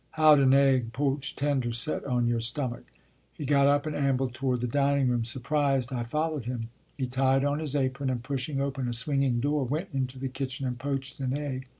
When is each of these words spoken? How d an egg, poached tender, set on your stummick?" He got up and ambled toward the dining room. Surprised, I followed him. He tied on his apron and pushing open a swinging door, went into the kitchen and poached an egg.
How 0.13 0.35
d 0.35 0.41
an 0.41 0.51
egg, 0.55 0.93
poached 0.93 1.37
tender, 1.37 1.71
set 1.71 2.03
on 2.05 2.25
your 2.25 2.39
stummick?" 2.39 2.85
He 3.35 3.45
got 3.45 3.67
up 3.67 3.85
and 3.85 3.95
ambled 3.95 4.33
toward 4.33 4.61
the 4.61 4.67
dining 4.67 5.09
room. 5.09 5.25
Surprised, 5.25 5.93
I 5.93 6.05
followed 6.05 6.45
him. 6.45 6.69
He 6.97 7.05
tied 7.05 7.45
on 7.45 7.59
his 7.59 7.75
apron 7.75 8.09
and 8.09 8.23
pushing 8.23 8.59
open 8.59 8.87
a 8.87 8.93
swinging 8.95 9.39
door, 9.39 9.63
went 9.63 9.89
into 9.93 10.17
the 10.17 10.27
kitchen 10.27 10.65
and 10.65 10.79
poached 10.79 11.19
an 11.19 11.37
egg. 11.37 11.67